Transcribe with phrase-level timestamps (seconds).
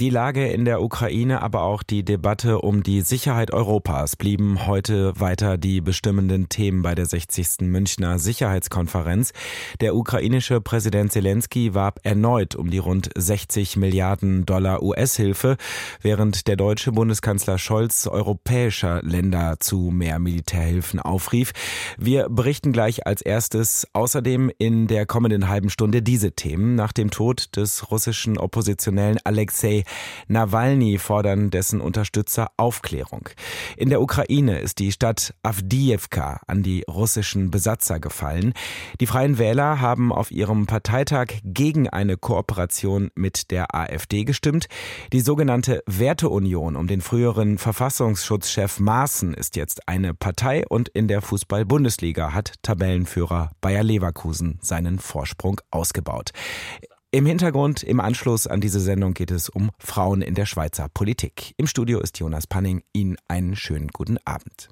[0.00, 5.18] Die Lage in der Ukraine, aber auch die Debatte um die Sicherheit Europas blieben heute
[5.18, 7.62] weiter die bestimmenden Themen bei der 60.
[7.62, 9.32] Münchner Sicherheitskonferenz.
[9.80, 15.56] Der ukrainische Präsident Zelensky warb erneut um die rund 60 Milliarden Dollar US-Hilfe,
[16.00, 21.50] während der deutsche Bundeskanzler Scholz europäischer Länder zu mehr Militärhilfen aufrief.
[21.98, 27.10] Wir berichten gleich als erstes außerdem in der kommenden halben Stunde diese Themen nach dem
[27.10, 29.82] Tod des russischen Oppositionellen Alexei
[30.28, 33.28] Nawalny fordern dessen Unterstützer Aufklärung.
[33.76, 38.52] In der Ukraine ist die Stadt Avdiivka an die russischen Besatzer gefallen.
[39.00, 44.66] Die Freien Wähler haben auf ihrem Parteitag gegen eine Kooperation mit der AfD gestimmt.
[45.12, 51.22] Die sogenannte Werteunion um den früheren Verfassungsschutzchef Maaßen ist jetzt eine Partei und in der
[51.22, 56.32] Fußball-Bundesliga hat Tabellenführer Bayer Leverkusen seinen Vorsprung ausgebaut.
[57.10, 61.54] Im Hintergrund, im Anschluss an diese Sendung geht es um Frauen in der Schweizer Politik.
[61.56, 62.82] Im Studio ist Jonas Panning.
[62.92, 64.68] Ihnen einen schönen guten Abend.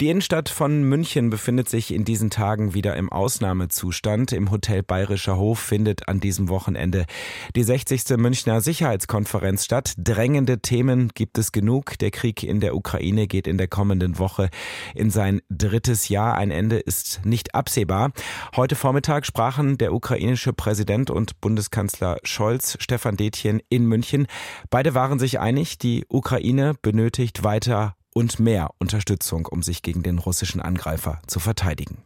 [0.00, 4.32] Die Innenstadt von München befindet sich in diesen Tagen wieder im Ausnahmezustand.
[4.32, 7.06] Im Hotel Bayerischer Hof findet an diesem Wochenende
[7.54, 8.16] die 60.
[8.16, 9.94] Münchner Sicherheitskonferenz statt.
[9.98, 11.96] Drängende Themen gibt es genug.
[12.00, 14.50] Der Krieg in der Ukraine geht in der kommenden Woche
[14.96, 16.34] in sein drittes Jahr.
[16.34, 18.10] Ein Ende ist nicht absehbar.
[18.56, 24.26] Heute Vormittag sprachen der ukrainische Präsident und Bundes Bundeskanzler Scholz, Stefan Detjen in München.
[24.70, 30.18] Beide waren sich einig, die Ukraine benötigt weiter und mehr Unterstützung, um sich gegen den
[30.18, 32.04] russischen Angreifer zu verteidigen.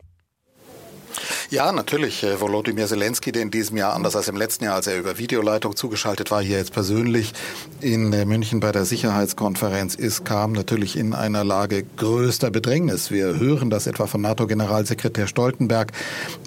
[1.51, 2.23] Ja, natürlich.
[2.23, 5.19] Äh, Volodymyr Zelensky, der in diesem Jahr, anders als im letzten Jahr, als er über
[5.19, 7.33] Videoleitung zugeschaltet war, hier jetzt persönlich
[7.81, 13.11] in äh, München bei der Sicherheitskonferenz ist, kam natürlich in einer Lage größter Bedrängnis.
[13.11, 15.93] Wir hören das etwa von NATO-Generalsekretär Stoltenberg,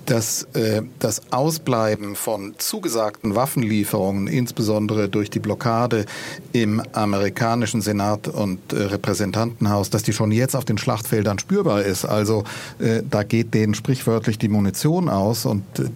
[0.05, 6.05] dass äh, das Ausbleiben von zugesagten Waffenlieferungen, insbesondere durch die Blockade
[6.53, 12.05] im amerikanischen Senat und äh, Repräsentantenhaus, dass die schon jetzt auf den Schlachtfeldern spürbar ist.
[12.05, 12.43] Also
[12.79, 15.89] äh, da geht denen sprichwörtlich die Munition aus und äh,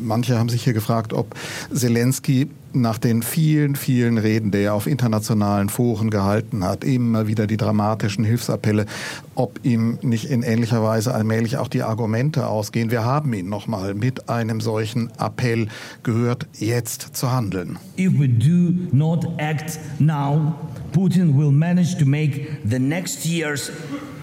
[0.00, 1.34] manche haben sich hier gefragt, ob
[1.72, 7.46] Zelensky nach den vielen, vielen Reden, die er auf internationalen Foren gehalten hat, immer wieder
[7.46, 8.86] die dramatischen Hilfsappelle,
[9.34, 12.90] ob ihm nicht in ähnlicher Weise allmählich auch die Argumente ausgehen.
[12.90, 15.68] Wir haben ihn nochmal mit einem solchen Appell
[16.02, 17.78] gehört, jetzt zu handeln.
[17.98, 20.54] If we do not act now,
[20.92, 23.70] Putin will manage to make the next years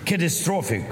[0.05, 0.83] catastrophic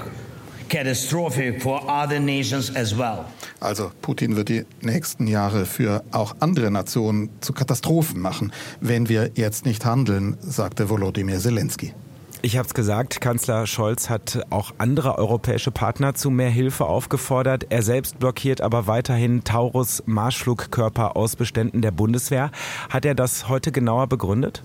[0.68, 3.24] catastrophic for other nations as well.
[3.60, 9.30] Also Putin wird die nächsten Jahre für auch andere Nationen zu Katastrophen machen, wenn wir
[9.34, 11.94] jetzt nicht handeln, sagte Volodymyr Zelensky.
[12.42, 17.66] Ich habe es gesagt, Kanzler Scholz hat auch andere europäische Partner zu mehr Hilfe aufgefordert.
[17.70, 22.50] Er selbst blockiert aber weiterhin Taurus Marschflugkörper aus Beständen der Bundeswehr.
[22.88, 24.62] Hat er das heute genauer begründet?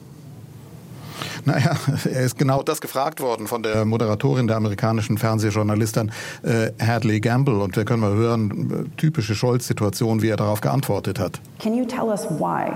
[1.46, 6.12] Naja, er ist genau das gefragt worden von der Moderatorin der amerikanischen Fernsehjournalistin
[6.44, 7.62] äh, Hadley Gamble.
[7.62, 11.40] Und wir können mal hören, äh, typische Scholz-Situation, wie er darauf geantwortet hat.
[11.60, 12.72] Can you tell us why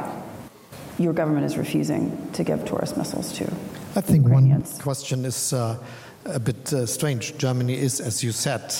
[0.99, 3.45] your government is refusing to give Taurus missiles to
[3.95, 5.77] I think one question is uh,
[6.25, 7.37] a bit uh, strange.
[7.37, 8.75] Germany is, as you said,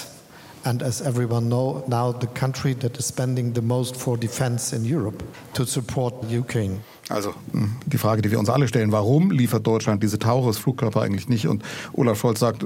[0.65, 4.83] and as everyone know, now the country that is spending the most for defense in
[4.83, 6.81] Europe to support Ukraine.
[7.09, 11.29] Also hm, die Frage, die wir uns alle stellen, warum liefert Deutschland diese Taurus-Flugkörper eigentlich
[11.29, 11.47] nicht?
[11.47, 12.65] Und Olaf Scholz sagt,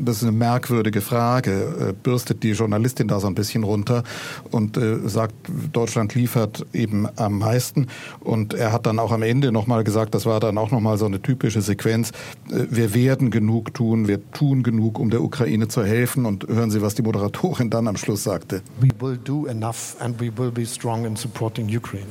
[0.00, 4.02] das ist eine merkwürdige Frage, äh, bürstet die Journalistin da so ein bisschen runter
[4.50, 5.34] und äh, sagt,
[5.72, 7.86] Deutschland liefert eben am meisten.
[8.18, 11.06] Und er hat dann auch am Ende nochmal gesagt, das war dann auch nochmal so
[11.06, 12.10] eine typische Sequenz,
[12.50, 16.26] äh, wir werden genug tun, wir tun genug, um der Ukraine zu helfen.
[16.26, 18.62] Und hören Sie, was die Moderatorin dann am Schluss sagte.
[18.80, 22.06] We will do enough and we will be strong in supporting Ukraine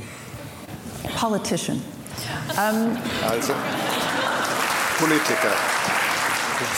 [1.08, 1.82] politician.
[2.58, 3.54] Um, also,
[5.00, 5.52] Politiker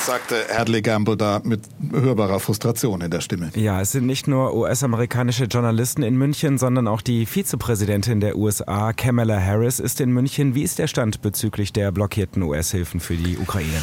[0.05, 1.61] sagte Hadley Gamble da mit
[1.91, 3.51] hörbarer Frustration in der Stimme.
[3.55, 8.93] Ja, es sind nicht nur US-amerikanische Journalisten in München, sondern auch die Vizepräsidentin der USA,
[8.93, 10.55] Kamala Harris, ist in München.
[10.55, 13.81] Wie ist der Stand bezüglich der blockierten US-Hilfen für die Ukraine?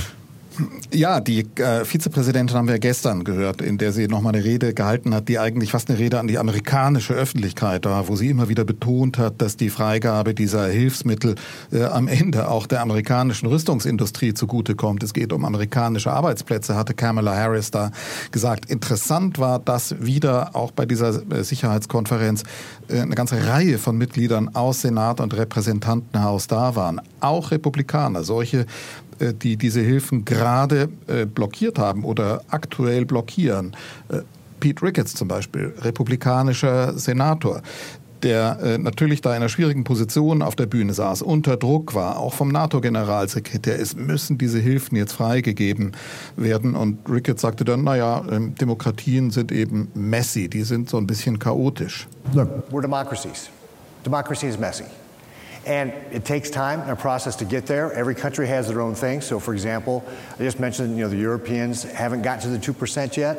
[0.93, 5.13] Ja, die äh, Vizepräsidentin haben wir gestern gehört, in der sie nochmal eine Rede gehalten
[5.13, 8.65] hat, die eigentlich fast eine Rede an die amerikanische Öffentlichkeit war, wo sie immer wieder
[8.65, 11.35] betont hat, dass die Freigabe dieser Hilfsmittel
[11.73, 15.03] äh, am Ende auch der amerikanischen Rüstungsindustrie zugutekommt.
[15.03, 17.91] Es geht um amerikanische Arbeitsplätze, hatte Kamala Harris da
[18.31, 18.71] gesagt.
[18.71, 22.45] Interessant war, dass wieder auch bei dieser äh, Sicherheitskonferenz
[22.89, 27.01] äh, eine ganze Reihe von Mitgliedern aus Senat und Repräsentantenhaus da waren.
[27.19, 28.67] Auch Republikaner, solche
[29.21, 33.77] die diese Hilfen gerade äh, blockiert haben oder aktuell blockieren.
[34.09, 34.21] Äh,
[34.61, 37.61] Pete Ricketts zum Beispiel, republikanischer Senator,
[38.23, 42.19] der äh, natürlich da in einer schwierigen Position auf der Bühne saß, unter Druck war,
[42.19, 45.93] auch vom NATO-Generalsekretär, es müssen diese Hilfen jetzt freigegeben
[46.37, 46.75] werden.
[46.75, 51.39] Und Ricketts sagte dann, naja, ähm, Demokratien sind eben messy, die sind so ein bisschen
[51.39, 52.09] chaotisch.
[52.33, 53.51] Look, we're democracies.
[54.05, 54.85] Democracy is messy.
[55.67, 57.93] And it takes time and a process to get there.
[57.93, 59.23] Every country has their own thing.
[59.23, 60.05] So, for example,
[60.39, 63.39] I just mentioned, you know, the Europeans haven't gotten to the 2% yet.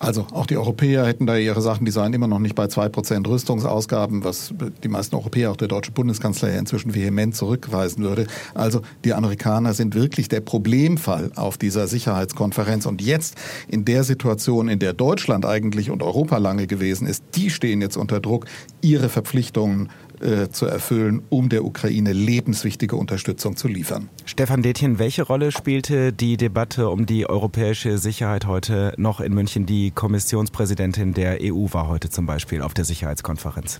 [0.00, 2.88] Also auch die Europäer hätten da ihre Sachen, die seien immer noch nicht bei zwei
[2.88, 4.54] Prozent Rüstungsausgaben, was
[4.84, 8.28] die meisten Europäer, auch der deutsche Bundeskanzler ja inzwischen vehement zurückweisen würde.
[8.54, 12.86] Also die Amerikaner sind wirklich der Problemfall auf dieser Sicherheitskonferenz.
[12.86, 13.34] Und jetzt
[13.66, 17.96] in der Situation, in der Deutschland eigentlich und Europa lange gewesen ist, die stehen jetzt
[17.96, 18.46] unter Druck,
[18.80, 19.90] ihre Verpflichtungen
[20.20, 24.08] äh, zu erfüllen, um der Ukraine lebenswichtige Unterstützung zu liefern.
[24.24, 29.66] Stefan Detjen, welche Rolle spielte die Debatte um die europäische Sicherheit heute noch in München?
[29.66, 33.78] Die Kommissionspräsidentin der EU war heute zum Beispiel auf der Sicherheitskonferenz.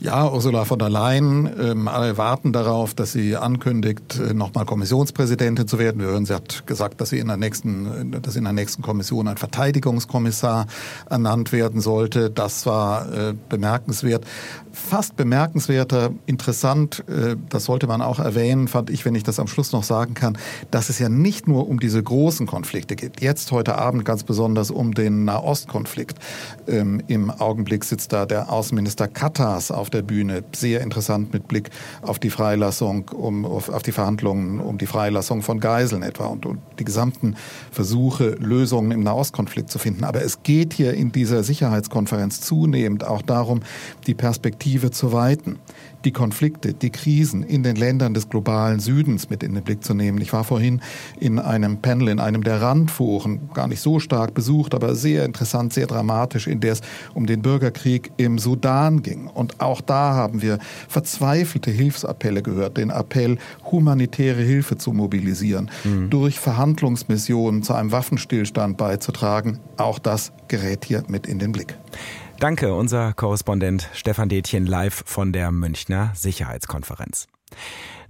[0.00, 5.68] Ja, Ursula von der Leyen, ähm, alle warten darauf, dass sie ankündigt, äh, nochmal Kommissionspräsidentin
[5.68, 6.00] zu werden.
[6.00, 9.28] Wir hören, sie hat gesagt, dass sie in der nächsten, dass in der nächsten Kommission
[9.28, 10.66] ein Verteidigungskommissar
[11.08, 12.30] ernannt werden sollte.
[12.30, 14.24] Das war äh, bemerkenswert.
[14.72, 19.48] Fast bemerkenswerter, interessant, äh, das sollte man auch erwähnen, fand ich, wenn ich das am
[19.48, 20.38] Schluss noch sagen kann,
[20.70, 23.20] dass es ja nicht nur um diese großen Konflikte geht.
[23.20, 26.18] Jetzt heute Abend ganz besonders um den Nahostkonflikt.
[26.68, 29.08] Ähm, Im Augenblick sitzt da der Außenminister
[29.40, 30.44] Katars auf der Bühne.
[30.54, 31.70] Sehr interessant mit Blick
[32.02, 36.44] auf die Freilassung, um, auf, auf die Verhandlungen um die Freilassung von Geiseln etwa und,
[36.44, 37.36] und die gesamten
[37.70, 40.04] Versuche, Lösungen im Nahostkonflikt zu finden.
[40.04, 43.60] Aber es geht hier in dieser Sicherheitskonferenz zunehmend auch darum,
[44.06, 45.58] die Perspektive zu weiten
[46.04, 49.94] die Konflikte, die Krisen in den Ländern des globalen Südens mit in den Blick zu
[49.94, 50.20] nehmen.
[50.20, 50.80] Ich war vorhin
[51.18, 55.72] in einem Panel in einem der Randforen, gar nicht so stark besucht, aber sehr interessant,
[55.72, 56.80] sehr dramatisch, in der es
[57.14, 59.29] um den Bürgerkrieg im Sudan ging.
[59.34, 63.38] Und auch da haben wir verzweifelte Hilfsappelle gehört, den Appell,
[63.70, 66.10] humanitäre Hilfe zu mobilisieren, mhm.
[66.10, 69.58] durch Verhandlungsmissionen zu einem Waffenstillstand beizutragen.
[69.76, 71.76] Auch das gerät hier mit in den Blick.
[72.38, 77.26] Danke, unser Korrespondent Stefan Detjen live von der Münchner Sicherheitskonferenz.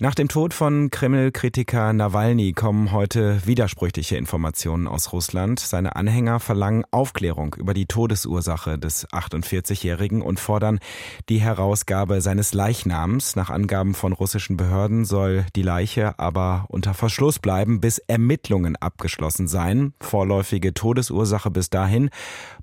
[0.02, 5.60] Nach dem Tod von Kreml-Kritiker Nawalny kommen heute widersprüchliche Informationen aus Russland.
[5.60, 10.78] Seine Anhänger verlangen Aufklärung über die Todesursache des 48-Jährigen und fordern
[11.28, 13.37] die Herausgabe seines Leichnams.
[13.37, 19.48] Nach Angaben von russischen Behörden soll die Leiche aber unter Verschluss bleiben, bis Ermittlungen abgeschlossen
[19.48, 19.93] seien.
[20.00, 22.08] Vorläufige Todesursache bis dahin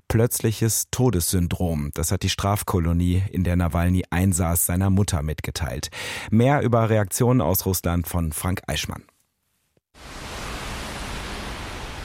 [0.08, 1.90] plötzliches Todessyndrom.
[1.94, 5.90] Das hat die Strafkolonie, in der Nawalny einsaß, seiner Mutter mitgeteilt.
[6.30, 9.04] Mehr über Reaktionen aus Russland von Frank Eichmann.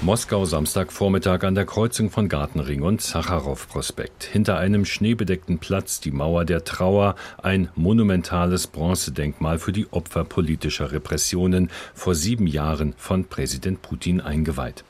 [0.04, 4.26] Moskau Samstagvormittag an der Kreuzung von Gartenring und Sacharow-Prospekt.
[4.26, 10.92] Hinter einem schneebedeckten Platz die Mauer der Trauer, ein monumentales Bronzedenkmal für die Opfer politischer
[10.92, 14.84] Repressionen, vor sieben Jahren von Präsident Putin eingeweiht.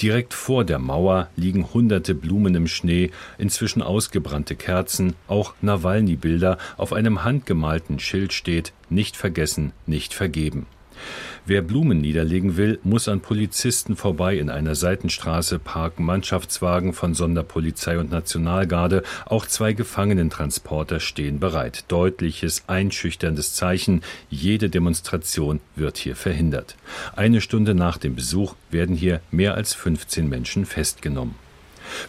[0.00, 6.56] Direkt vor der Mauer liegen hunderte Blumen im Schnee, inzwischen ausgebrannte Kerzen, auch Nawalny-Bilder.
[6.78, 10.66] Auf einem handgemalten Schild steht Nicht vergessen, nicht vergeben.
[11.46, 17.98] Wer Blumen niederlegen will, muss an Polizisten vorbei in einer Seitenstraße parken Mannschaftswagen von Sonderpolizei
[17.98, 19.02] und Nationalgarde.
[19.26, 21.84] Auch zwei Gefangenentransporter stehen bereit.
[21.88, 24.02] Deutliches, einschüchterndes Zeichen.
[24.30, 26.76] Jede Demonstration wird hier verhindert.
[27.14, 31.43] Eine Stunde nach dem Besuch werden hier mehr als 15 Menschen festgenommen.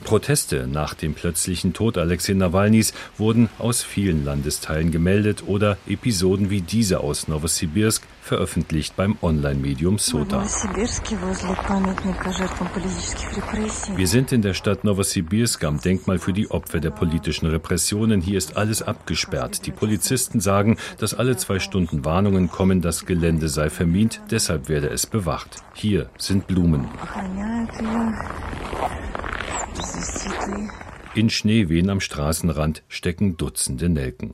[0.04, 6.62] Proteste nach dem plötzlichen Tod Alexei Nawalnys wurden aus vielen Landesteilen gemeldet oder Episoden wie
[6.62, 10.44] diese aus Novosibirsk veröffentlicht beim Online-Medium Sota.
[13.96, 18.22] Wir sind in der Stadt Novosibirsk am Denkmal für die Opfer der politischen Repressionen.
[18.22, 19.66] Hier ist alles abgesperrt.
[19.68, 24.90] Die Polizisten sagen, dass alle zwei Stunden Warnungen kommen, das Gelände sei vermint, deshalb werde
[24.90, 25.58] es bewacht.
[25.74, 26.88] Hier sind Blumen.
[31.16, 34.34] In Schneewehen am Straßenrand stecken Dutzende Nelken.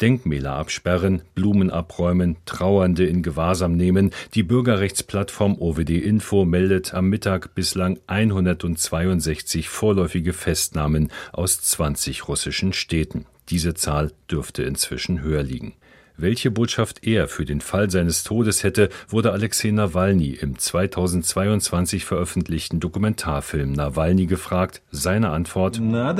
[0.00, 4.10] Denkmäler absperren, Blumen abräumen, Trauernde in Gewahrsam nehmen.
[4.34, 13.26] Die Bürgerrechtsplattform OWD Info meldet am Mittag bislang 162 vorläufige Festnahmen aus 20 russischen Städten.
[13.48, 15.74] Diese Zahl dürfte inzwischen höher liegen.
[16.18, 22.80] Welche Botschaft er für den Fall seines Todes hätte, wurde Alexei Nawalny im 2022 veröffentlichten
[22.80, 24.80] Dokumentarfilm Nawalny gefragt.
[24.90, 26.16] Seine Antwort: Man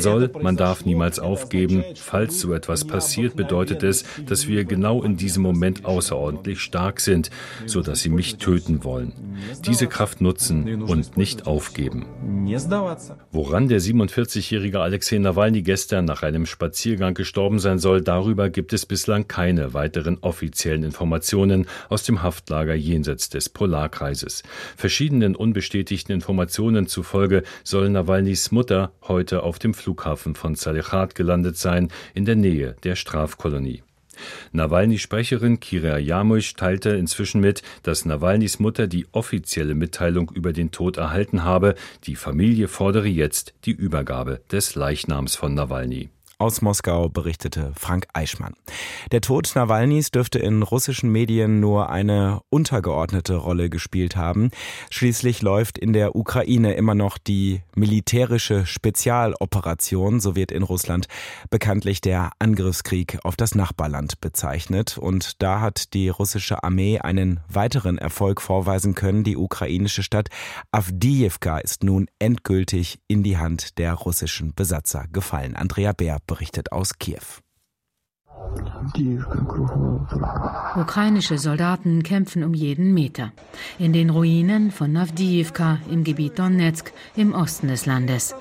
[0.00, 1.84] soll, man darf niemals aufgeben.
[1.94, 7.30] Falls so etwas passiert, bedeutet es, dass wir genau in diesem Moment außerordentlich stark sind,
[7.66, 9.12] so dass sie mich töten wollen.
[9.64, 12.06] Diese Kraft nutzen und nicht aufgeben.
[13.30, 18.86] Woran der 47-jährige Alexei Nawalny gestern nach einem Spaziergang gestorben sein soll, darüber gibt es
[18.86, 24.42] bislang keine weiteren offiziellen Informationen aus dem Haftlager jenseits des Polarkreises.
[24.76, 31.88] Verschiedenen unbestätigten Informationen zufolge soll Nawalnys Mutter heute auf dem Flughafen von Salechat gelandet sein,
[32.14, 33.82] in der Nähe der Strafkolonie.
[34.52, 40.96] Nawalny-Sprecherin Kira Jarmusch teilte inzwischen mit, dass Nawalnys Mutter die offizielle Mitteilung über den Tod
[40.96, 41.74] erhalten habe.
[42.04, 46.10] Die Familie fordere jetzt die Übergabe des Leichnams von Nawalny.
[46.40, 48.54] Aus Moskau berichtete Frank Eichmann.
[49.12, 54.50] Der Tod Nawalnys dürfte in russischen Medien nur eine untergeordnete Rolle gespielt haben.
[54.90, 61.08] Schließlich läuft in der Ukraine immer noch die militärische Spezialoperation, so wird in Russland
[61.50, 64.96] bekanntlich der Angriffskrieg auf das Nachbarland bezeichnet.
[64.96, 69.24] Und da hat die russische Armee einen weiteren Erfolg vorweisen können.
[69.24, 70.30] Die ukrainische Stadt
[70.72, 75.54] Avdiivka ist nun endgültig in die Hand der russischen Besatzer gefallen.
[75.54, 77.26] Andrea Bär berichtet aus Kiew.
[80.76, 83.32] Ukrainische Soldaten kämpfen um jeden Meter.
[83.80, 88.34] In den Ruinen von Avdiivka im Gebiet Donetsk im Osten des Landes.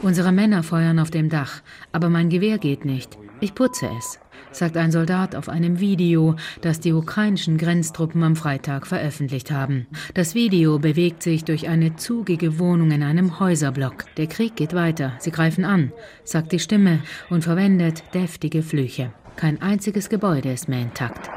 [0.00, 1.60] Unsere Männer feuern auf dem Dach,
[1.92, 3.18] aber mein Gewehr geht nicht.
[3.40, 4.18] Ich putze es
[4.52, 9.86] sagt ein Soldat auf einem Video, das die ukrainischen Grenztruppen am Freitag veröffentlicht haben.
[10.14, 14.04] Das Video bewegt sich durch eine zugige Wohnung in einem Häuserblock.
[14.16, 15.92] Der Krieg geht weiter, sie greifen an,
[16.24, 19.12] sagt die Stimme und verwendet deftige Flüche.
[19.40, 21.30] Kein einziges Gebäude ist mehr intakt.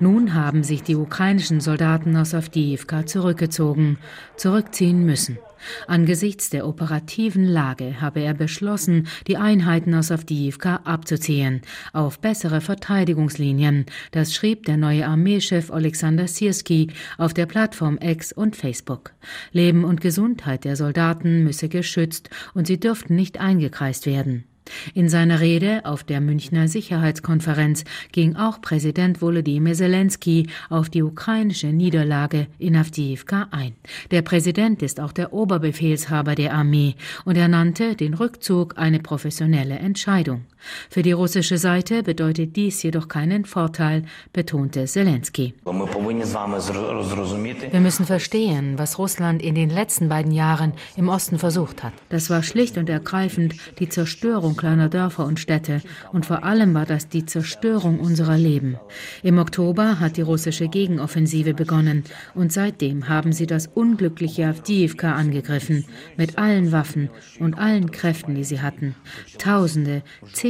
[0.00, 3.98] Nun haben sich die ukrainischen Soldaten aus Avdiivka zurückgezogen,
[4.34, 5.38] zurückziehen müssen.
[5.86, 11.60] Angesichts der operativen Lage habe er beschlossen, die Einheiten aus Avdiivka abzuziehen,
[11.92, 13.86] auf bessere Verteidigungslinien.
[14.10, 19.12] Das schrieb der neue Armeechef Alexander Sirski auf der Plattform X und Facebook.
[19.52, 24.48] Leben und Gesundheit der Soldaten müsse geschützt und sie dürften nicht eingekreist werden.
[24.94, 31.68] In seiner Rede auf der Münchner Sicherheitskonferenz ging auch Präsident Volodymyr Zelensky auf die ukrainische
[31.68, 33.72] Niederlage in Avdiivka ein.
[34.10, 36.94] Der Präsident ist auch der Oberbefehlshaber der Armee
[37.24, 40.44] und er nannte den Rückzug eine professionelle Entscheidung.
[40.90, 45.54] Für die russische Seite bedeutet dies jedoch keinen Vorteil, betonte Zelensky.
[45.64, 51.92] Wir müssen verstehen, was Russland in den letzten beiden Jahren im Osten versucht hat.
[52.08, 56.86] Das war schlicht und ergreifend die Zerstörung kleiner Dörfer und Städte und vor allem war
[56.86, 58.78] das die Zerstörung unserer Leben.
[59.22, 65.84] Im Oktober hat die russische Gegenoffensive begonnen und seitdem haben sie das unglückliche Avdiivka angegriffen
[66.16, 68.94] mit allen Waffen und allen Kräften, die sie hatten.
[69.38, 70.47] Tausende, Zehntausende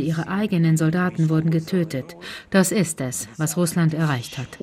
[0.00, 2.16] ihrer eigenen Soldaten wurden getötet.
[2.50, 4.58] Das ist es, was Russland erreicht hat.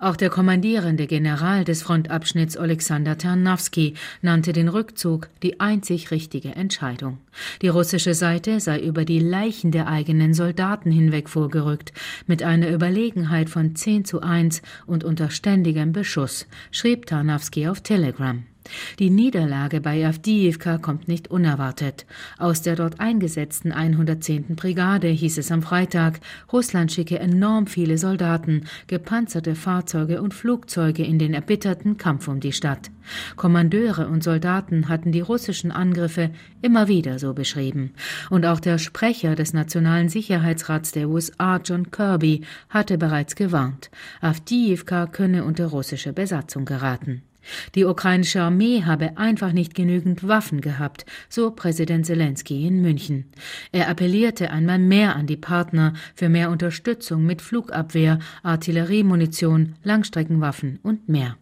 [0.00, 7.18] Auch der kommandierende General des Frontabschnitts Alexander Tarnowski nannte den Rückzug die einzig richtige Entscheidung.
[7.62, 11.92] Die russische Seite sei über die Leichen der eigenen Soldaten hinweg vorgerückt,
[12.28, 18.44] mit einer Überlegenheit von 10 zu 1 und unter ständigem Beschuss, schrieb Tarnowski auf Telegram.
[18.98, 22.06] Die Niederlage bei Avdiivka kommt nicht unerwartet.
[22.38, 24.56] Aus der dort eingesetzten 110.
[24.56, 26.20] Brigade hieß es am Freitag,
[26.52, 32.52] Russland schicke enorm viele Soldaten, gepanzerte Fahrzeuge und Flugzeuge in den erbitterten Kampf um die
[32.52, 32.90] Stadt.
[33.36, 36.30] Kommandeure und Soldaten hatten die russischen Angriffe
[36.62, 37.92] immer wieder so beschrieben.
[38.30, 45.06] Und auch der Sprecher des Nationalen Sicherheitsrats der USA, John Kirby, hatte bereits gewarnt, Avdiivka
[45.06, 47.22] könne unter russische Besatzung geraten.
[47.74, 53.30] Die ukrainische Armee habe einfach nicht genügend Waffen gehabt, so Präsident Zelensky in München.
[53.72, 61.08] Er appellierte einmal mehr an die Partner für mehr Unterstützung mit Flugabwehr, Artilleriemunition, Langstreckenwaffen und
[61.08, 61.36] mehr.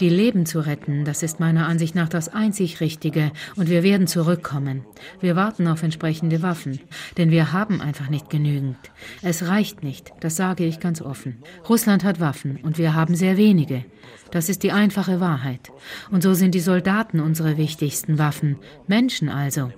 [0.00, 4.06] Die Leben zu retten, das ist meiner Ansicht nach das einzig Richtige und wir werden
[4.06, 4.84] zurückkommen.
[5.20, 6.80] Wir warten auf entsprechende Waffen,
[7.16, 8.76] denn wir haben einfach nicht genügend.
[9.22, 11.42] Es reicht nicht, das sage ich ganz offen.
[11.68, 13.84] Russland hat Waffen und wir haben sehr wenige.
[14.30, 15.72] Das ist die einfache Wahrheit.
[16.10, 18.56] Und so sind die Soldaten unsere wichtigsten Waffen.
[18.86, 19.70] Menschen also.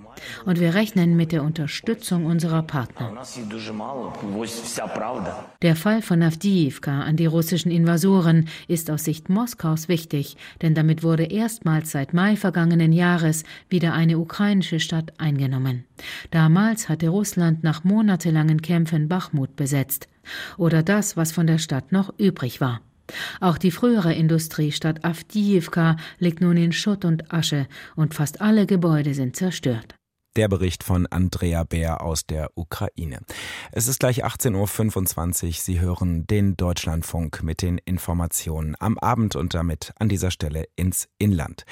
[0.44, 3.22] Und wir rechnen mit der Unterstützung unserer Partner.
[5.62, 11.02] Der Fall von Avdiivka an die russischen Invasoren ist aus Sicht Moskaus wichtig, denn damit
[11.02, 15.84] wurde erstmals seit Mai vergangenen Jahres wieder eine ukrainische Stadt eingenommen.
[16.30, 20.08] Damals hatte Russland nach monatelangen Kämpfen Bachmut besetzt.
[20.58, 22.80] Oder das, was von der Stadt noch übrig war.
[23.40, 29.14] Auch die frühere Industriestadt Avdiivka liegt nun in Schutt und Asche und fast alle Gebäude
[29.14, 29.99] sind zerstört.
[30.40, 33.18] Der Bericht von Andrea Bär aus der Ukraine.
[33.72, 35.52] Es ist gleich 18.25 Uhr.
[35.52, 41.08] Sie hören den Deutschlandfunk mit den Informationen am Abend und damit an dieser Stelle ins
[41.18, 41.66] Inland.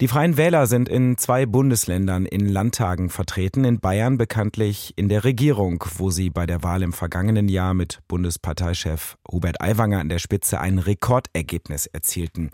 [0.00, 3.64] Die Freien Wähler sind in zwei Bundesländern in Landtagen vertreten.
[3.64, 8.00] In Bayern bekanntlich in der Regierung, wo sie bei der Wahl im vergangenen Jahr mit
[8.08, 12.50] Bundesparteichef Hubert Aiwanger an der Spitze ein Rekordergebnis erzielten.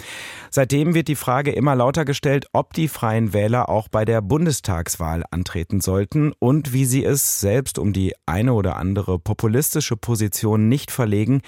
[0.50, 5.24] Seitdem wird die Frage immer lauter gestellt, ob die Freien Wähler auch bei der Bundestagswahl
[5.46, 10.90] antreten sollten und wie sie es selbst um die eine oder andere populistische Position nicht
[10.90, 11.40] verlegen,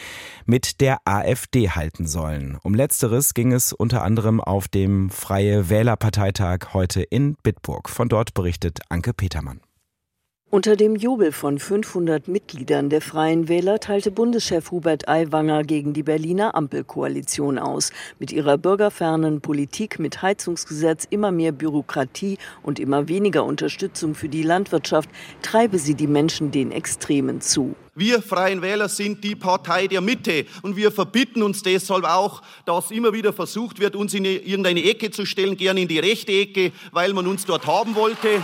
[0.47, 2.59] mit der AfD halten sollen.
[2.63, 7.89] Um letzteres ging es unter anderem auf dem Freie Wählerparteitag heute in Bitburg.
[7.89, 9.61] Von dort berichtet Anke Petermann.
[10.51, 16.03] Unter dem Jubel von 500 Mitgliedern der Freien Wähler teilte Bundeschef Hubert Aiwanger gegen die
[16.03, 17.93] Berliner Ampelkoalition aus.
[18.19, 24.43] Mit ihrer bürgerfernen Politik mit Heizungsgesetz, immer mehr Bürokratie und immer weniger Unterstützung für die
[24.43, 25.11] Landwirtschaft
[25.43, 27.77] treibe sie die Menschen den Extremen zu.
[27.95, 32.91] Wir Freien Wähler sind die Partei der Mitte und wir verbitten uns deshalb auch, dass
[32.91, 36.73] immer wieder versucht wird, uns in irgendeine Ecke zu stellen, gerne in die rechte Ecke,
[36.93, 38.43] weil man uns dort haben wollte.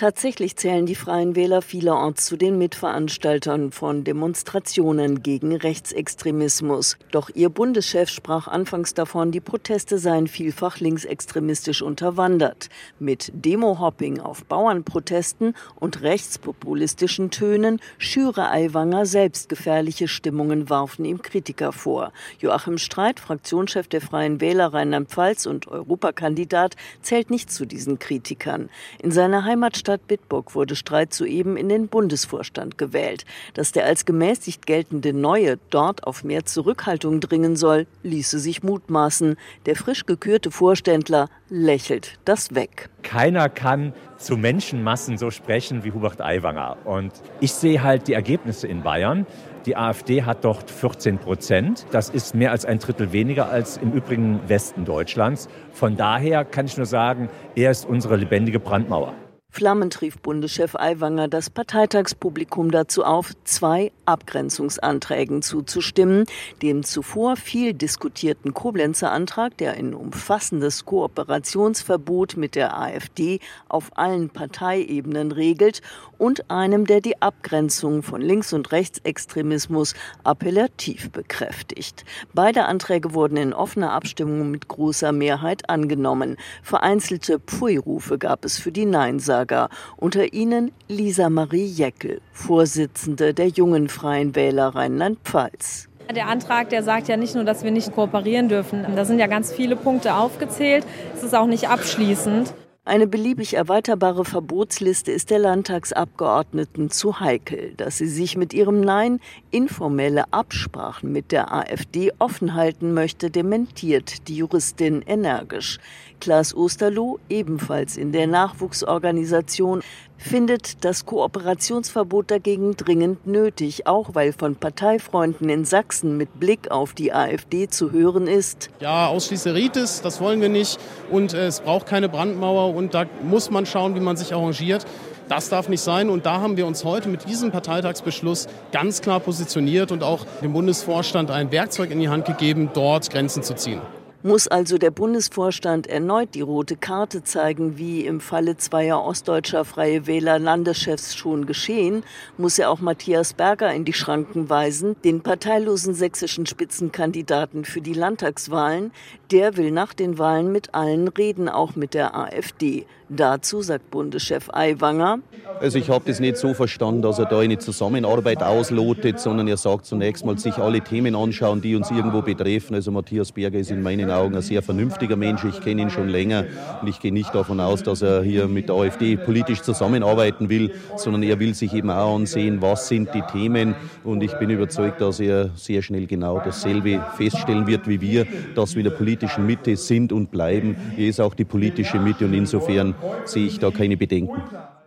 [0.00, 6.96] Tatsächlich zählen die Freien Wähler vielerorts zu den Mitveranstaltern von Demonstrationen gegen Rechtsextremismus.
[7.10, 12.70] Doch ihr Bundeschef sprach anfangs davon, die Proteste seien vielfach linksextremistisch unterwandert.
[12.98, 21.72] Mit Demohopping auf Bauernprotesten und rechtspopulistischen Tönen schüre Aiwanger selbst gefährliche Stimmungen, warfen ihm Kritiker
[21.72, 22.14] vor.
[22.38, 28.70] Joachim Streit, Fraktionschef der Freien Wähler Rheinland-Pfalz und Europakandidat, zählt nicht zu diesen Kritikern.
[29.02, 33.24] In seiner Heimatstadt Stadt Bitburg wurde Streit soeben in den Bundesvorstand gewählt.
[33.54, 39.34] Dass der als gemäßigt geltende Neue dort auf mehr Zurückhaltung dringen soll, ließe sich mutmaßen.
[39.66, 42.88] Der frisch gekürte Vorständler lächelt das weg.
[43.02, 46.76] Keiner kann zu Menschenmassen so sprechen wie Hubert Aiwanger.
[46.84, 49.26] Und ich sehe halt die Ergebnisse in Bayern.
[49.66, 51.84] Die AfD hat dort 14 Prozent.
[51.90, 55.48] Das ist mehr als ein Drittel weniger als im übrigen Westen Deutschlands.
[55.72, 59.14] Von daher kann ich nur sagen, er ist unsere lebendige Brandmauer.
[59.52, 66.24] Flammen trief Bundeschef Aiwanger das Parteitagspublikum dazu auf, zwei Abgrenzungsanträgen zuzustimmen.
[66.62, 74.30] Dem zuvor viel diskutierten Koblenzer Antrag, der ein umfassendes Kooperationsverbot mit der AfD auf allen
[74.30, 75.82] Parteiebenen regelt,
[76.20, 82.04] und einem, der die Abgrenzung von Links- und Rechtsextremismus appellativ bekräftigt.
[82.34, 86.36] Beide Anträge wurden in offener Abstimmung mit großer Mehrheit angenommen.
[86.62, 89.70] Vereinzelte Pfui-Rufe gab es für die Neinsager.
[89.96, 95.88] Unter ihnen Lisa Marie Jeckel, Vorsitzende der Jungen Freien Wähler Rheinland-Pfalz.
[96.14, 98.84] Der Antrag, der sagt ja nicht nur, dass wir nicht kooperieren dürfen.
[98.94, 100.84] Da sind ja ganz viele Punkte aufgezählt.
[101.14, 102.52] Es ist auch nicht abschließend.
[102.86, 107.74] Eine beliebig erweiterbare Verbotsliste ist der Landtagsabgeordneten zu heikel.
[107.76, 114.26] Dass sie sich mit ihrem Nein informelle Absprachen mit der AfD offen halten möchte, dementiert
[114.28, 115.78] die Juristin energisch.
[116.20, 119.82] Klaas Osterloh, ebenfalls in der Nachwuchsorganisation,
[120.20, 126.92] findet das Kooperationsverbot dagegen dringend nötig, auch weil von Parteifreunden in Sachsen mit Blick auf
[126.92, 128.70] die AfD zu hören ist.
[128.80, 130.78] Ja, Ausschließeritis, das wollen wir nicht
[131.10, 134.86] und äh, es braucht keine Brandmauer und da muss man schauen, wie man sich arrangiert.
[135.28, 136.10] Das darf nicht sein.
[136.10, 140.52] Und da haben wir uns heute mit diesem Parteitagsbeschluss ganz klar positioniert und auch dem
[140.52, 143.80] Bundesvorstand ein Werkzeug in die Hand gegeben, dort Grenzen zu ziehen.
[144.22, 150.06] Muss also der Bundesvorstand erneut die rote Karte zeigen, wie im Falle zweier ostdeutscher Freie
[150.06, 152.04] Wähler Landeschefs schon geschehen,
[152.36, 157.94] muss er auch Matthias Berger in die Schranken weisen, den parteilosen sächsischen Spitzenkandidaten für die
[157.94, 158.92] Landtagswahlen.
[159.30, 162.84] Der will nach den Wahlen mit allen reden, auch mit der AfD.
[163.12, 165.18] Dazu sagt Bundeschef Aiwanger.
[165.58, 169.56] Also ich habe das nicht so verstanden, dass er da eine Zusammenarbeit auslotet, sondern er
[169.56, 172.76] sagt zunächst mal, sich alle Themen anschauen, die uns irgendwo betreffen.
[172.76, 175.44] Also Matthias Berger ist in meinen Augen ein sehr vernünftiger Mensch.
[175.44, 176.44] Ich kenne ihn schon länger
[176.80, 180.72] und ich gehe nicht davon aus, dass er hier mit der AfD politisch zusammenarbeiten will,
[180.96, 183.74] sondern er will sich eben auch ansehen, was sind die Themen.
[184.04, 188.76] Und ich bin überzeugt, dass er sehr schnell genau dasselbe feststellen wird wie wir, dass
[188.76, 190.76] wir in der politischen Mitte sind und bleiben.
[190.96, 194.42] Er ist auch die politische Mitte und insofern sehe ich da keine Bedenken.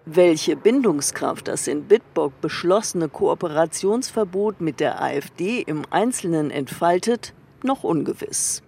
[0.06, 8.62] Welche Bindungskraft das in Bitburg beschlossene Kooperationsverbot mit der AfD im Einzelnen entfaltet, noch ungewiss.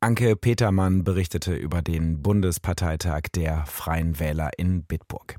[0.00, 5.36] Anke Petermann berichtete über den Bundesparteitag der Freien Wähler in Bitburg.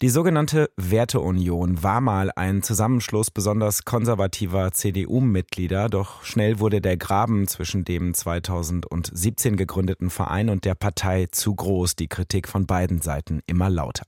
[0.00, 7.46] Die sogenannte Werteunion war mal ein Zusammenschluss besonders konservativer CDU-Mitglieder, doch schnell wurde der Graben
[7.46, 13.40] zwischen dem 2017 gegründeten Verein und der Partei zu groß, die Kritik von beiden Seiten
[13.46, 14.04] immer lauter.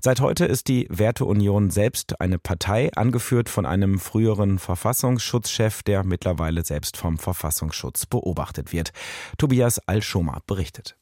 [0.00, 6.64] Seit heute ist die Werteunion selbst eine Partei, angeführt von einem früheren Verfassungsschutzchef, der mittlerweile
[6.64, 8.92] selbst vom Verfassungsschutz beobachtet wird.
[9.38, 10.96] Tobias Alschoma berichtet.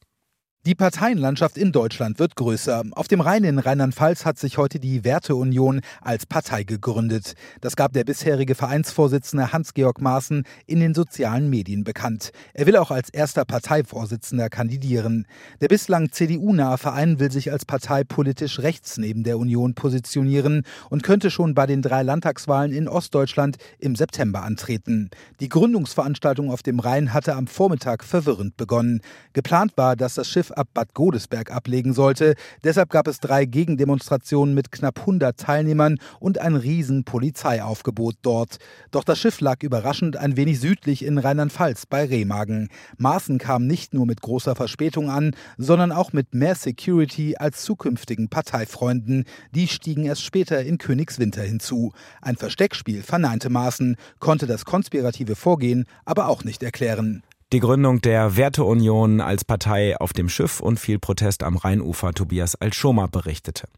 [0.67, 2.83] Die Parteienlandschaft in Deutschland wird größer.
[2.91, 7.35] Auf dem Rhein in Rheinland-Pfalz hat sich heute die Werteunion als Partei gegründet.
[7.61, 12.31] Das gab der bisherige Vereinsvorsitzende Hans-Georg Maaßen in den sozialen Medien bekannt.
[12.53, 15.25] Er will auch als erster Parteivorsitzender kandidieren.
[15.61, 21.01] Der bislang CDU-nahe Verein will sich als Partei politisch rechts neben der Union positionieren und
[21.01, 25.11] könnte schon bei den drei Landtagswahlen in Ostdeutschland im September antreten.
[25.39, 28.99] Die Gründungsveranstaltung auf dem Rhein hatte am Vormittag verwirrend begonnen.
[29.31, 32.35] Geplant war, dass das Schiff ab Bad Godesberg ablegen sollte.
[32.63, 38.57] Deshalb gab es drei Gegendemonstrationen mit knapp 100 Teilnehmern und ein riesen Polizeiaufgebot dort.
[38.91, 42.69] Doch das Schiff lag überraschend ein wenig südlich in Rheinland-Pfalz bei Remagen.
[42.97, 48.29] Maaßen kam nicht nur mit großer Verspätung an, sondern auch mit mehr Security als zukünftigen
[48.29, 49.25] Parteifreunden.
[49.53, 51.93] Die stiegen erst später in Königswinter hinzu.
[52.21, 57.23] Ein Versteckspiel verneinte Maaßen, konnte das konspirative Vorgehen aber auch nicht erklären.
[57.53, 62.55] Die Gründung der Werteunion als Partei auf dem Schiff und viel Protest am Rheinufer Tobias
[62.55, 63.69] Alschoma berichtete.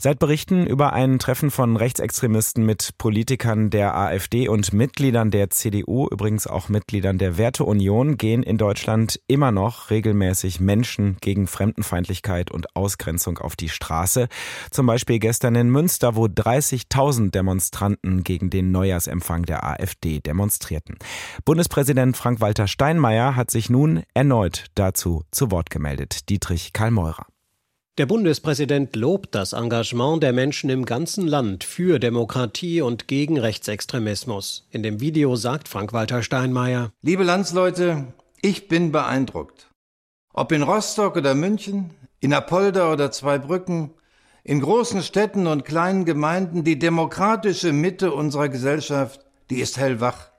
[0.00, 6.06] Seit Berichten über ein Treffen von Rechtsextremisten mit Politikern der AfD und Mitgliedern der CDU,
[6.08, 12.76] übrigens auch Mitgliedern der Werteunion, gehen in Deutschland immer noch regelmäßig Menschen gegen Fremdenfeindlichkeit und
[12.76, 14.28] Ausgrenzung auf die Straße.
[14.70, 20.96] Zum Beispiel gestern in Münster, wo 30.000 Demonstranten gegen den Neujahrsempfang der AfD demonstrierten.
[21.44, 26.28] Bundespräsident Frank-Walter Steinmeier hat sich nun erneut dazu zu Wort gemeldet.
[26.28, 27.26] Dietrich Karl Meurer.
[27.98, 34.68] Der Bundespräsident lobt das Engagement der Menschen im ganzen Land für Demokratie und gegen Rechtsextremismus.
[34.70, 38.06] In dem Video sagt Frank-Walter Steinmeier: Liebe Landsleute,
[38.40, 39.72] ich bin beeindruckt.
[40.32, 43.90] Ob in Rostock oder München, in Apolda oder Zweibrücken,
[44.44, 50.30] in großen Städten und kleinen Gemeinden, die demokratische Mitte unserer Gesellschaft, die ist hellwach.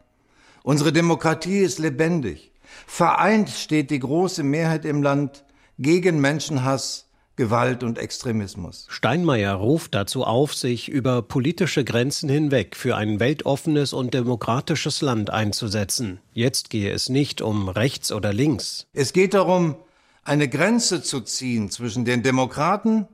[0.64, 2.54] Unsere Demokratie ist lebendig.
[2.88, 5.44] Vereint steht die große Mehrheit im Land
[5.78, 7.09] gegen Menschenhass,
[7.40, 8.86] Gewalt und Extremismus.
[8.90, 15.30] Steinmeier ruft dazu auf, sich über politische Grenzen hinweg für ein weltoffenes und demokratisches Land
[15.30, 16.20] einzusetzen.
[16.34, 18.88] Jetzt gehe es nicht um rechts oder links.
[18.92, 19.78] Es geht darum,
[20.26, 23.08] eine Grenze zu ziehen zwischen den Demokraten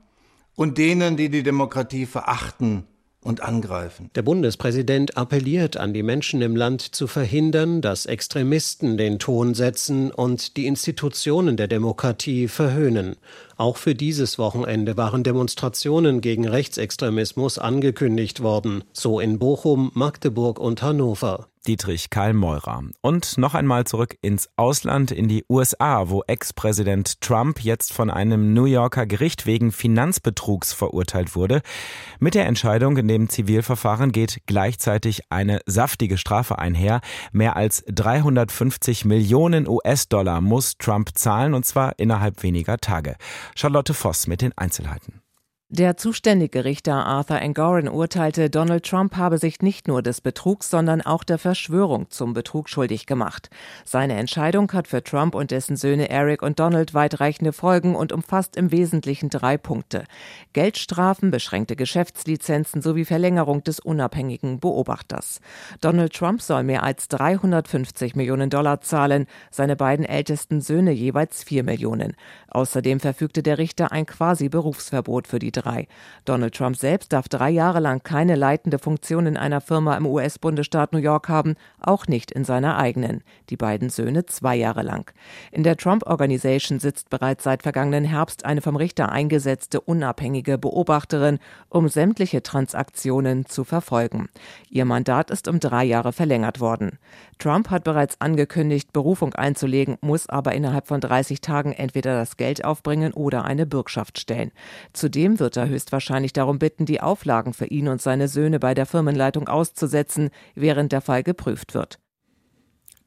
[0.56, 2.82] und denen, die die Demokratie verachten
[3.26, 4.10] und angreifen.
[4.14, 10.10] Der Bundespräsident appelliert an die Menschen im Land zu verhindern, dass Extremisten den Ton setzen
[10.10, 13.16] und die Institutionen der Demokratie verhöhnen.
[13.56, 20.82] Auch für dieses Wochenende waren Demonstrationen gegen Rechtsextremismus angekündigt worden, so in Bochum, Magdeburg und
[20.82, 21.48] Hannover.
[21.66, 22.82] Dietrich Karl Meurer.
[23.00, 28.54] Und noch einmal zurück ins Ausland, in die USA, wo Ex-Präsident Trump jetzt von einem
[28.54, 31.62] New Yorker Gericht wegen Finanzbetrugs verurteilt wurde.
[32.18, 37.00] Mit der Entscheidung in dem Zivilverfahren geht gleichzeitig eine saftige Strafe einher.
[37.32, 43.16] Mehr als 350 Millionen US-Dollar muss Trump zahlen, und zwar innerhalb weniger Tage.
[43.54, 45.25] Charlotte Voss mit den Einzelheiten.
[45.68, 51.02] Der zuständige Richter Arthur Engoron urteilte, Donald Trump habe sich nicht nur des Betrugs, sondern
[51.02, 53.50] auch der Verschwörung zum Betrug schuldig gemacht.
[53.84, 58.54] Seine Entscheidung hat für Trump und dessen Söhne Eric und Donald weitreichende Folgen und umfasst
[58.54, 60.04] im Wesentlichen drei Punkte.
[60.52, 65.40] Geldstrafen, beschränkte Geschäftslizenzen sowie Verlängerung des unabhängigen Beobachters.
[65.80, 71.64] Donald Trump soll mehr als 350 Millionen Dollar zahlen, seine beiden ältesten Söhne jeweils vier
[71.64, 72.14] Millionen.
[72.56, 75.88] Außerdem verfügte der Richter ein quasi Berufsverbot für die drei.
[76.24, 80.94] Donald Trump selbst darf drei Jahre lang keine leitende Funktion in einer Firma im US-Bundesstaat
[80.94, 83.22] New York haben, auch nicht in seiner eigenen.
[83.50, 85.12] Die beiden Söhne zwei Jahre lang.
[85.52, 91.40] In der Trump Organization sitzt bereits seit vergangenen Herbst eine vom Richter eingesetzte unabhängige Beobachterin,
[91.68, 94.30] um sämtliche Transaktionen zu verfolgen.
[94.70, 96.98] Ihr Mandat ist um drei Jahre verlängert worden.
[97.38, 102.45] Trump hat bereits angekündigt, Berufung einzulegen, muss aber innerhalb von 30 Tagen entweder das Geld
[102.64, 104.52] aufbringen oder eine Bürgschaft stellen.
[104.92, 108.86] Zudem wird er höchstwahrscheinlich darum bitten, die Auflagen für ihn und seine Söhne bei der
[108.86, 111.98] Firmenleitung auszusetzen, während der Fall geprüft wird.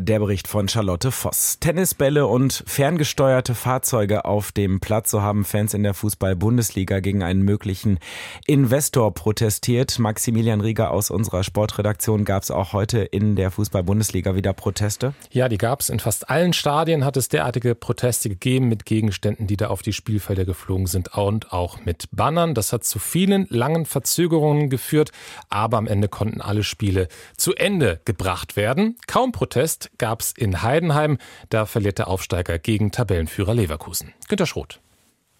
[0.01, 1.57] Der Bericht von Charlotte Voss.
[1.59, 5.12] Tennisbälle und ferngesteuerte Fahrzeuge auf dem Platz.
[5.12, 7.99] So haben Fans in der Fußball-Bundesliga gegen einen möglichen
[8.47, 9.99] Investor protestiert.
[9.99, 15.13] Maximilian Rieger aus unserer Sportredaktion gab es auch heute in der Fußball-Bundesliga wieder Proteste?
[15.31, 15.89] Ja, die gab es.
[15.89, 19.91] In fast allen Stadien hat es derartige Proteste gegeben mit Gegenständen, die da auf die
[19.91, 22.53] Spielfelder geflogen sind und auch mit Bannern.
[22.53, 25.12] Das hat zu vielen langen Verzögerungen geführt,
[25.49, 28.95] aber am Ende konnten alle Spiele zu Ende gebracht werden.
[29.05, 31.17] Kaum Protest gab es in Heidenheim.
[31.49, 34.13] Da verliert der Aufsteiger gegen Tabellenführer Leverkusen.
[34.28, 34.80] Günter Schroth.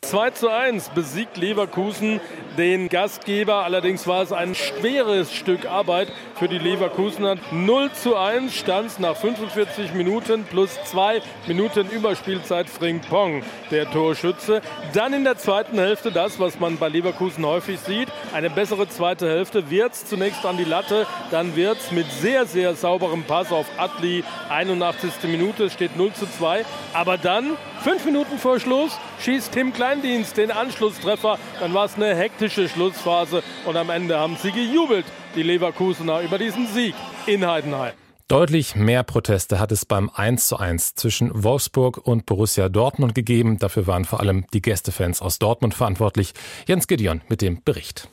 [0.10, 2.20] 2 zu 1 besiegt Leverkusen
[2.58, 3.64] den Gastgeber.
[3.64, 7.36] Allerdings war es ein schweres Stück Arbeit für die Leverkusener.
[7.52, 14.62] 0 zu 1 stand nach 45 Minuten plus 2 Minuten Überspielzeit Frimpong, der Torschütze.
[14.94, 18.08] Dann in der zweiten Hälfte das, was man bei Leverkusen häufig sieht.
[18.34, 19.70] Eine bessere zweite Hälfte.
[19.70, 24.24] Wirtz zunächst an die Latte, dann Wirtz mit sehr, sehr sauberem Pass auf Atli.
[24.50, 25.12] 81.
[25.26, 26.66] Minute steht 0 zu 2.
[26.94, 31.40] Aber dann, fünf Minuten vor Schluss, schießt Tim Kleindienst den Anschlusstreffer.
[31.60, 36.38] Dann war es eine hektische Schlussphase und am Ende haben sie gejubelt, die Leverkusener, über
[36.38, 36.94] diesen Sieg
[37.26, 37.94] in Heidenheim.
[38.28, 43.58] Deutlich mehr Proteste hat es beim 1:1 zwischen Wolfsburg und Borussia Dortmund gegeben.
[43.58, 46.34] Dafür waren vor allem die Gästefans aus Dortmund verantwortlich.
[46.68, 48.10] Jens Gideon mit dem Bericht.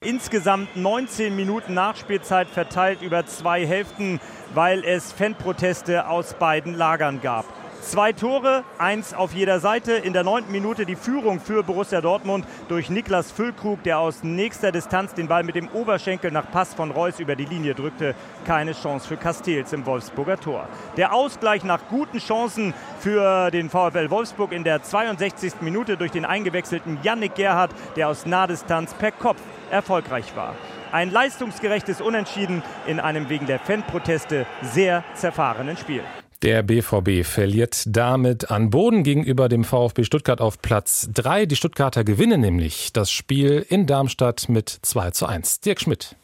[0.00, 4.20] Insgesamt 19 Minuten Nachspielzeit verteilt über zwei Hälften,
[4.54, 7.46] weil es Fanproteste aus beiden Lagern gab.
[7.86, 9.92] Zwei Tore, eins auf jeder Seite.
[9.92, 14.72] In der neunten Minute die Führung für Borussia Dortmund durch Niklas Füllkrug, der aus nächster
[14.72, 18.16] Distanz den Ball mit dem Oberschenkel nach Pass von Reus über die Linie drückte.
[18.44, 20.68] Keine Chance für Castells im Wolfsburger Tor.
[20.96, 25.60] Der Ausgleich nach guten Chancen für den VfL Wolfsburg in der 62.
[25.60, 30.56] Minute durch den eingewechselten Yannick Gerhardt, der aus Nahdistanz per Kopf erfolgreich war.
[30.90, 36.02] Ein leistungsgerechtes Unentschieden in einem wegen der Fanproteste sehr zerfahrenen Spiel.
[36.46, 41.44] Der BVB verliert damit an Boden gegenüber dem VfB Stuttgart auf Platz 3.
[41.46, 45.58] Die Stuttgarter gewinnen nämlich das Spiel in Darmstadt mit 2 zu 1.
[45.62, 46.14] Dirk Schmidt.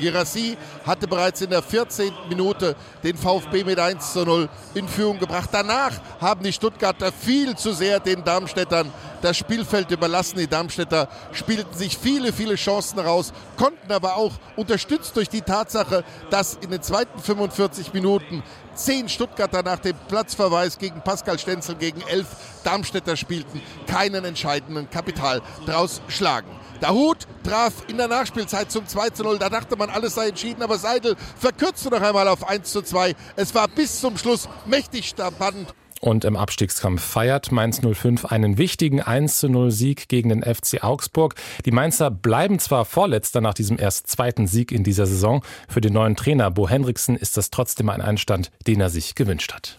[0.00, 2.12] Girassi hatte bereits in der 14.
[2.28, 5.48] Minute den VfB mit 1 zu 0 in Führung gebracht.
[5.50, 5.90] Danach
[6.20, 8.92] haben die Stuttgarter viel zu sehr den Darmstädtern
[9.22, 10.38] das Spielfeld überlassen.
[10.38, 16.04] Die Darmstädter spielten sich viele, viele Chancen raus, konnten aber auch unterstützt durch die Tatsache,
[16.30, 18.44] dass in den zweiten 45 Minuten
[18.78, 22.28] zehn Stuttgarter nach dem Platzverweis gegen Pascal Stenzel gegen elf
[22.64, 26.48] Darmstädter spielten, keinen entscheidenden Kapital draus schlagen.
[26.80, 29.38] Der Hut traf in der Nachspielzeit zum 2 zu 0.
[29.38, 33.16] Da dachte man, alles sei entschieden, aber Seidel verkürzte noch einmal auf 1 zu 2.
[33.34, 35.74] Es war bis zum Schluss mächtig spannend.
[36.00, 40.82] Und im Abstiegskampf feiert Mainz 05 einen wichtigen 1 zu 0 Sieg gegen den FC
[40.82, 41.34] Augsburg.
[41.64, 45.42] Die Mainzer bleiben zwar Vorletzter nach diesem erst zweiten Sieg in dieser Saison.
[45.68, 49.52] Für den neuen Trainer Bo Henriksen ist das trotzdem ein Einstand, den er sich gewünscht
[49.52, 49.78] hat.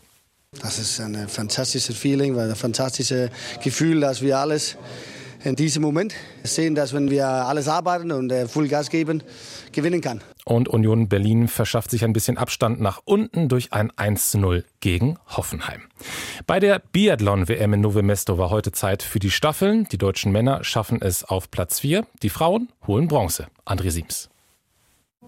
[0.61, 3.29] Das ist ein fantastisches Feeling, ein fantastisches
[3.63, 4.77] Gefühl, dass wir alles
[5.43, 9.23] in diesem Moment sehen, dass wenn wir alles arbeiten und äh, Vollgas geben,
[9.71, 10.21] gewinnen kann.
[10.45, 15.17] Und Union Berlin verschafft sich ein bisschen Abstand nach unten durch ein 1 0 gegen
[15.27, 15.81] Hoffenheim.
[16.47, 19.87] Bei der Biathlon-WM in Nove Mesto war heute Zeit für die Staffeln.
[19.91, 22.05] Die deutschen Männer schaffen es auf Platz 4.
[22.23, 23.47] Die Frauen holen Bronze.
[23.65, 24.29] André Siems.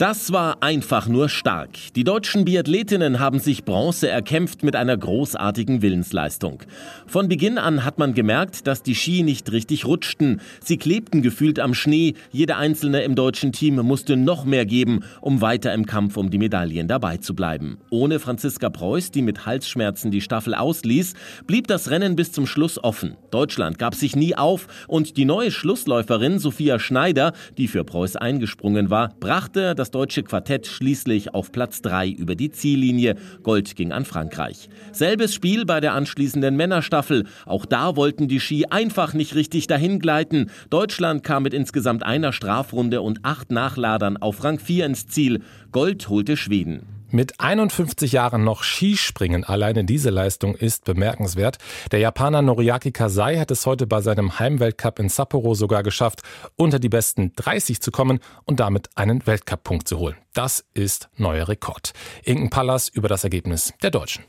[0.02, 1.70] Das war einfach nur stark.
[1.96, 6.64] Die deutschen Biathletinnen haben sich Bronze erkämpft mit einer großartigen Willensleistung.
[7.06, 10.42] Von Beginn an hat man gemerkt, dass die Ski nicht richtig rutschten.
[10.60, 12.16] Sie klebten gefühlt am Schnee.
[12.32, 16.40] Jede einzelne im deutschen Team musste noch mehr geben, um weiter im Kampf um die
[16.40, 17.78] Medaillen dabei zu bleiben.
[17.92, 21.14] Ohne Franziska Preuß, die mit Halsschmerzen die Staffel ausließ,
[21.46, 23.18] blieb das Rennen bis zum Schluss offen.
[23.30, 28.90] Deutschland gab sich nie auf und die neue Schlussläuferin Sophia Schneider, die für Preuß eingesprungen
[28.90, 33.16] war, brachte das deutsche Quartett schließlich auf Platz 3 über die Ziellinie.
[33.44, 34.70] Gold ging an Frankreich.
[34.92, 37.26] Selbes Spiel bei der anschließenden Männerstaffel.
[37.46, 40.50] Auch da wollten die Ski einfach nicht richtig dahin gleiten.
[40.70, 45.42] Deutschland kam mit insgesamt einer Strafrunde und acht Nachladern auf Rang 4 ins Ziel.
[45.72, 47.01] Gold holte Schweden.
[47.14, 51.58] Mit 51 Jahren noch Skispringen, alleine diese Leistung ist bemerkenswert.
[51.92, 56.22] Der Japaner Noriaki Kasai hat es heute bei seinem Heimweltcup in Sapporo sogar geschafft,
[56.56, 60.16] unter die besten 30 zu kommen und damit einen Weltcup-Punkt zu holen.
[60.32, 61.92] Das ist neuer Rekord.
[62.24, 64.24] Inken Pallas über das Ergebnis der Deutschen.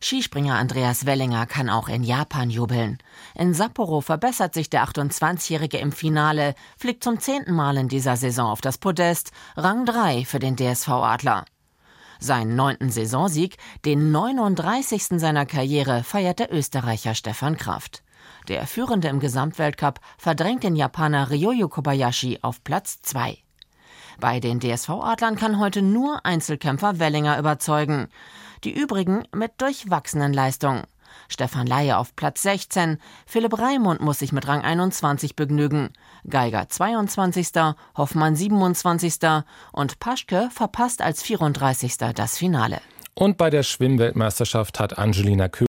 [0.00, 2.98] Skispringer Andreas Wellinger kann auch in Japan jubeln.
[3.36, 8.50] In Sapporo verbessert sich der 28-Jährige im Finale, fliegt zum zehnten Mal in dieser Saison
[8.50, 11.44] auf das Podest, Rang 3 für den DSV Adler.
[12.24, 15.20] Seinen neunten Saisonsieg, den 39.
[15.20, 18.02] seiner Karriere, feiert der Österreicher Stefan Kraft.
[18.48, 23.36] Der Führende im Gesamtweltcup verdrängt den Japaner Ryoyo Kobayashi auf Platz 2.
[24.20, 28.08] Bei den DSV-Adlern kann heute nur Einzelkämpfer Wellinger überzeugen.
[28.64, 30.84] Die übrigen mit durchwachsenen Leistungen.
[31.28, 35.90] Stefan Laie auf Platz 16, Philipp Raimund muss sich mit Rang 21 begnügen,
[36.28, 37.48] Geiger 22.,
[37.96, 39.14] Hoffmann 27.
[39.72, 41.96] und Paschke verpasst als 34.
[42.14, 42.80] das Finale.
[43.14, 45.68] Und bei der Schwimmweltmeisterschaft hat Angelina Köhler